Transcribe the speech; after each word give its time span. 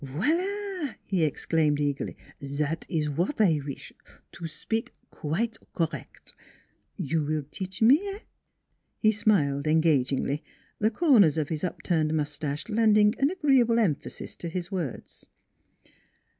"Voila!" 0.03 0.95
he 1.11 1.23
exclaimed 1.23 1.79
eagerly;" 1.79 2.17
zat 2.43 2.87
is 2.89 3.05
w'at 3.05 3.39
I 3.39 3.59
wish 3.63 3.93
to 4.31 4.47
spik 4.47 4.93
quite 5.11 5.57
correct. 5.75 6.33
You 6.97 7.23
will 7.23 7.43
teach 7.43 7.83
me 7.83 7.99
eh?" 8.07 8.19
He 8.97 9.11
smiled 9.11 9.67
engagingly, 9.67 10.43
the 10.79 10.89
corners 10.89 11.37
of 11.37 11.49
his 11.49 11.63
up 11.63 11.83
turned 11.83 12.15
mustache 12.15 12.67
lending 12.67 13.13
an 13.19 13.29
agreeable 13.29 13.77
emphasis 13.77 14.35
to 14.37 14.49
his 14.49 14.71
words. 14.71 15.27